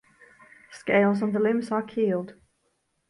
[0.71, 2.33] Scales on the limbs are keeled.